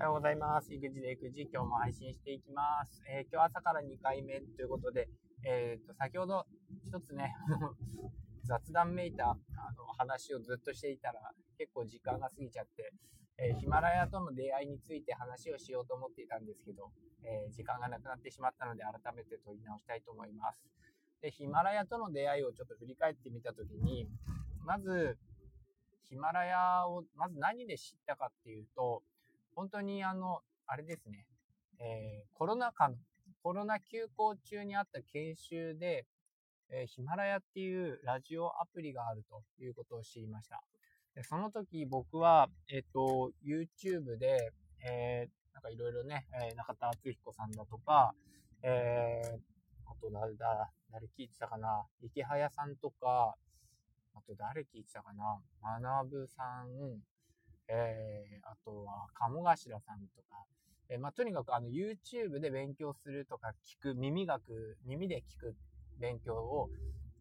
[0.00, 0.72] おはようございます。
[0.72, 3.04] 育児で育児、今日も配信していきます。
[3.04, 5.10] えー、今日朝から2回目ということで、
[5.44, 6.46] えー、と、先ほど
[6.82, 7.36] 一つね、
[8.48, 9.36] 雑談めいたあ
[9.76, 11.20] の話をずっとしていたら
[11.58, 12.94] 結構時間が過ぎちゃって、
[13.36, 16.88] えー、ヒマラヤとの出会いについて話をしようと思っていたんですけど、
[17.22, 20.64] え、時間がなくなってしまったので改めて問い直したいと思います。
[21.20, 24.08] で、ヒマラヤとの出会いをちょっと振り返ってみたときに、
[24.64, 25.18] まず、
[26.08, 29.02] ヒマラヤをまず何で知ったかっていうと、
[29.60, 31.26] 本当にあの、あれですね、
[31.80, 32.94] えー、コロナ禍の、
[33.42, 36.06] コロナ休校中にあった研修で、
[36.70, 40.62] えー、ヒマラヤっていうラジオアプリがあるということを知りました。
[41.14, 48.14] でその時僕は、えっ、ー、と、YouTube で、えー、なんかいろいろね、えー、中田敦彦さんだとか、
[48.62, 53.34] えー、あと誰だ、誰聞いてたかな、池早さんとか、
[54.14, 57.02] あと誰聞いてたかな、学さん、
[57.70, 60.44] えー、あとは、鴨頭さんとか、
[60.88, 65.54] えー、まあ、とにかくあの、YouTube で勉強するとか聞く、耳学、耳で聞く
[66.00, 66.68] 勉強を、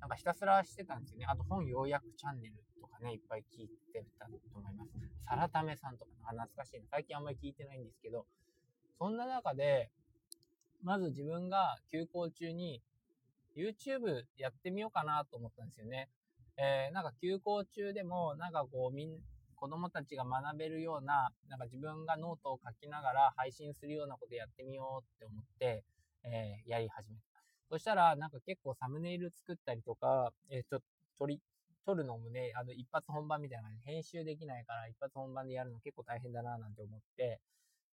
[0.00, 1.26] なんかひたすらしてたんですよね。
[1.28, 4.90] あと本要約チャンネルとかね、いっぱい聞いてたと思います。
[5.28, 6.86] サラタメさんとか、あ、懐かしいな。
[6.90, 8.26] 最近あんまり聞いてないんですけど、
[8.98, 9.90] そんな中で、
[10.82, 12.82] まず自分が休校中に
[13.56, 16.08] YouTube やってみようかなと思ったんですよね。
[16.56, 19.18] えー、なんか休校中でも、なんかこうみん、
[19.62, 25.84] 子供たちが学べるような、なんか自分がノートを書きながら配信するようなことやってみようって思って、
[26.24, 27.40] えー、やり始めた。
[27.70, 30.80] そしたら、なんか結構サムネイル作ったりとか、えー、ちょ
[31.16, 31.38] 撮り、
[31.86, 37.38] 撮るのもね、あの、一発本番みたいな感じで、編集できないから一発本番でやるの結構大変だななんて思って、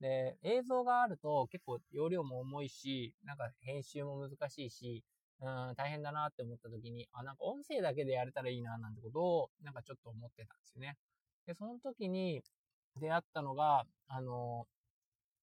[0.00, 5.02] で、映像があると結構容量も重いし、なんか編集も難しいし、
[5.40, 10.96] うん、大変だなって思った時に、あ、なんか音声だけでやれたらいいななんてことを、なんかちょっと思ってたんですよね。
[11.46, 12.42] で、その時に
[13.00, 14.66] 出会ったのが、あの、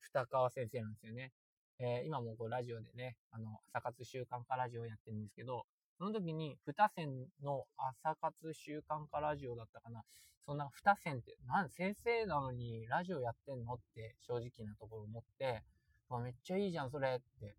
[0.00, 1.32] 二川先生なんですよね。
[1.78, 5.64] えー、今もこうラジオでね、あの、朝活習慣化ラジオやってるんですけど、
[5.98, 10.02] その時に、二線の朝活習慣化ラジオだったかな。
[10.46, 15.62] そんな二線って、なん先生なのにラジオやってんのって正直なところ思って、
[16.08, 17.54] まめっちゃいいじゃん、それって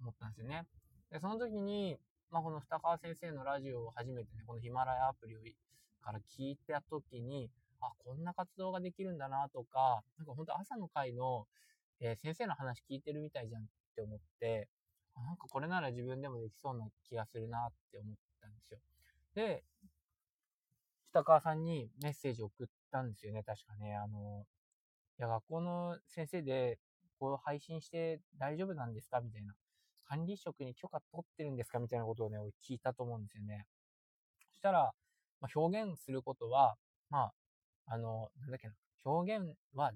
[0.00, 0.64] 思ったんですよね。
[1.10, 1.98] で、その時に、
[2.30, 5.40] まあ、この二川先生のラジオを初めてね、このヒマラヤアプリを
[6.00, 7.50] から聞いた時に、
[7.80, 11.46] あ、こんな活動ができるんだなとか、なんか本当朝の会の、
[12.00, 14.68] えー、先生の話聞いてるみたいじゃんって思って、
[15.16, 18.78] なんかこれなら自分でもできそうな気がするなって思ったんですよ。
[19.34, 19.64] で、
[21.10, 23.96] 北川さんにメッセージを送ったんですよね、確かね。
[23.96, 24.46] あの、
[25.18, 26.78] いや、学校の先生で、
[27.18, 29.54] こう配信して大丈夫なんですかみたいな。
[30.06, 33.66] 管理職に許可取ってるんですかみたいなことをね、俺聞いたと思うんですよね。
[34.50, 34.92] そしたら、
[35.40, 36.76] まあ、表現することは、
[37.08, 37.32] ま
[37.86, 38.74] あ、あの、なんだっけな、
[39.04, 39.92] 表現は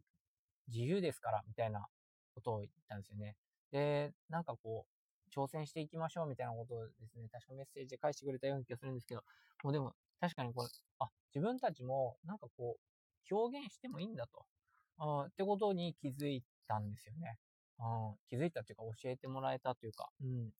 [0.68, 1.86] 自由ですから、みたいな
[2.34, 3.36] ことを言ったんですよね。
[3.70, 9.22] で、なんかこう、挑戦していきましょうみたいなことをですね、確かメッセージで返してくれたような気がするんですけど、
[9.62, 10.68] もうでも、確かにこれ、
[11.00, 14.44] あ、自分たちも、なんかこう、表現してもいいんだと、
[14.98, 17.38] あってことに気づいたんですよね。
[17.78, 20.50] あ気づいたっていうか、教えてもらえたというか、うん。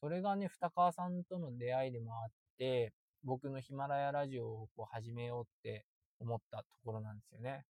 [0.00, 2.92] それがね、二川さんとの出会いでもあって、
[3.26, 5.84] 僕のヒマラヤラジオをこう始めようって
[6.20, 7.64] 思ったところなんですよね。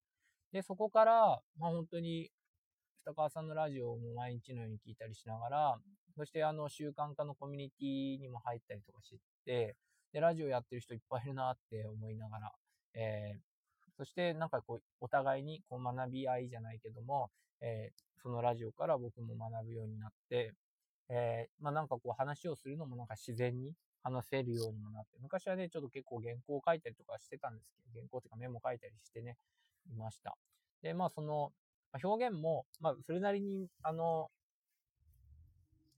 [0.53, 2.31] で、そこから、まあ本当に、
[3.07, 5.79] 二川さんのラジオを毎日のように聞いたりしながら、
[6.15, 9.17] そしてあの習慣化のコミュニティにも入ったりとかし
[9.47, 9.77] て、
[10.13, 12.53] で、ラジオやってる人いっぱいいるなって思いながら、
[12.95, 13.41] えー、
[13.97, 17.31] そしてなんかこう、お互いにこう学び合いじゃないけども、
[17.63, 20.53] えー、そのラジオから僕も学ぶようになって、
[21.09, 23.73] えー、まあなんかこう話をするのもなんか自然に
[24.07, 29.37] 話せるようにもなって、昔はね、ちょっと結構原稿を書いたりとかしてたんですけど、原稿っていうかメモ書いたりしてね、
[29.91, 30.37] いました。
[30.83, 31.53] で、まあその、
[32.03, 34.31] 表現も、まあそれなりに、あの、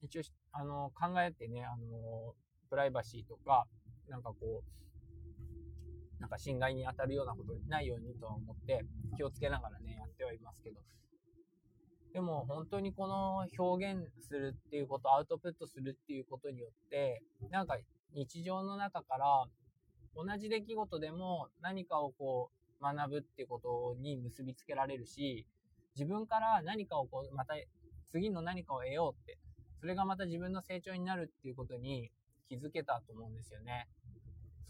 [0.00, 2.34] 一応、あの、考えてね、あの、
[2.70, 3.66] プライバシーとか、
[4.08, 8.84] なんかこう、なんか侵害に当たるようなことないようにとは思って
[9.16, 10.80] 気をつけながらね、やってはいますけど、
[12.12, 17.76] でも本当にこの表現するっていうこと、アウトプットするっていうことによって、なんか
[18.14, 19.44] 日常の中から
[20.14, 22.50] 同じ出来事でも何かをこ
[22.80, 25.46] う学ぶっていうことに結びつけられるし、
[25.94, 27.54] 自分から何かをこう、また
[28.06, 29.38] 次の何かを得ようって、
[29.80, 32.10] それがまた自分の成長になるっていうことに
[32.48, 33.88] 気づけたと思うんですよね。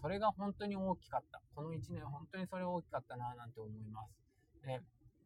[0.01, 1.41] それが本当に大きかった。
[1.55, 4.67] この1年本当にそれ大きかったななんて思います。
[4.67, 4.83] ね、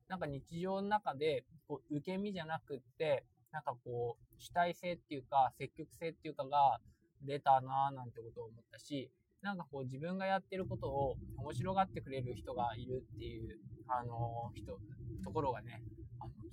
[0.08, 6.80] なんか日常の中で、こう、受け身じゃなくって、なんかこう、主体性っていうか、積極性っていうかが
[7.22, 9.10] 出たなぁなんてことを思ったし、
[9.42, 13.58] なんかこう自分がやってることを面白がってくれる人がいるっていう、
[13.88, 14.78] あの、人、
[15.24, 15.82] ところがね、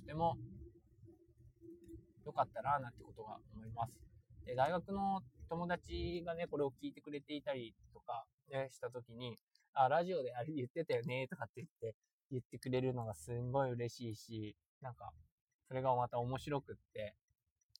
[0.03, 0.37] っても
[2.25, 3.93] 良かったな、なんてことが思います。
[4.45, 9.37] で、大学の友達がね、これを聞いてくれていたりとか、ね、した時に、
[9.73, 11.95] あ、ラジオであれ言ってたよね、とかって言って、
[12.31, 15.11] 言ってくれるのがすんごい嬉しいし、なんか、
[15.67, 17.15] それがまた面白くって、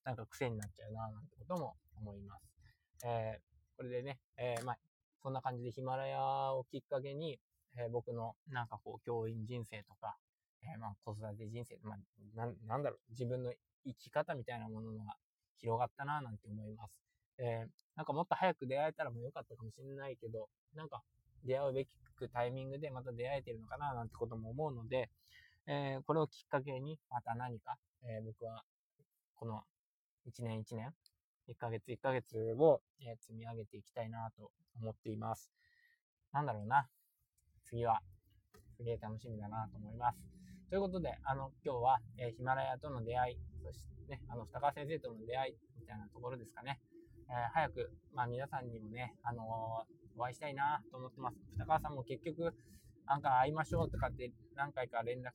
[0.03, 2.58] なんか癖になっちゃうな、なんてことも思います。
[3.03, 3.39] え、
[3.77, 4.77] これでね、え、まあ、
[5.21, 7.39] そんな感じでヒマラヤをきっかけに、
[7.77, 10.17] え、僕のなんかこう、教員人生とか、
[10.61, 13.53] えまあ、子育て人生、まあ、な、なんだろう、自分の
[13.85, 15.15] 生き方みたいなものが
[15.57, 16.99] 広がったなぁ、なんて思います。
[17.39, 17.65] え
[17.95, 21.01] なんかもっと早く出会えたらもよかったかもしれないけど、なんか
[21.45, 21.89] 出会うべき
[22.33, 25.09] タイミングでまた出会えてるのかな、なんてことも思うので、
[25.67, 28.63] えこれをきっかけにまた何か、え僕は
[29.35, 29.63] この
[30.25, 30.93] 1年1年、
[31.49, 35.51] 1ヶ月1ヶ月を、え積み上げていきたいなと思っています。
[36.31, 36.87] なんだろうな。
[37.65, 38.01] 次は、
[38.77, 40.19] すげえ楽しみだなと思います。
[40.69, 46.79] ということで、あの、今日は、えヒマラヤとの出会い、そしてね、あの、二川先生との出会い、みたいなところですかね。
[47.29, 49.45] えー、早く、まあ皆さんにもね、あのー、
[50.17, 51.37] お会いしたいなと思ってます。
[51.57, 52.53] 二川さんも結局、
[53.05, 55.33] なんか会いましょうとかって何回か連絡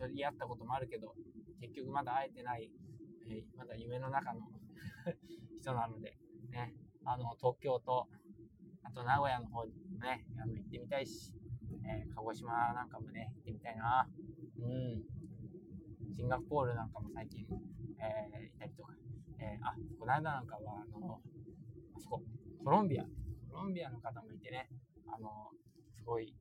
[0.00, 1.14] 取り合ったこともあるけど、
[1.60, 2.70] 結局まだ会えてない、
[3.30, 4.40] えー、まだ夢の中の
[5.60, 6.16] 人なので、
[6.50, 6.74] ね、
[7.04, 8.08] あの、東京と、
[8.82, 11.32] あと名古屋の方にもね、あの行ってみたいし、
[11.84, 14.08] えー、鹿児島なんかもね、行ってみたいな。
[14.60, 15.04] うん。
[16.14, 17.46] シンガポールなんかも最近、
[18.00, 18.92] えー、いたりとか、
[19.38, 21.20] えー、あ、この間なんかは、あの、
[21.94, 22.22] あそこ、
[22.64, 23.04] コロンビア、
[23.48, 24.68] コロンビアの方もいてね、
[25.06, 25.50] あの、
[25.94, 26.34] すごい、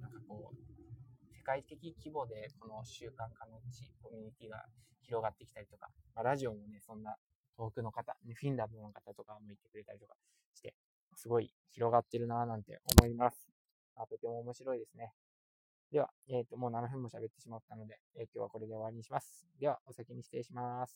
[0.00, 4.66] なんかこう、世界的規模でこの習慣化の地、コミュニティが
[5.00, 7.16] 広がってきたりとか、まあ、ラジオもね、そんな
[7.56, 10.14] 遠くの方、フィンランドの方とかもいてくれたりとか
[10.54, 10.74] して、
[11.16, 13.48] すごい広がってるなぁなんて思います。
[13.96, 15.12] あとても面白いですね。
[15.92, 19.46] では、えっ、ー、と、もう7分も喋ってしまったので、えー、今日はこれで終わりにします。
[19.60, 20.92] では、お先に失礼します。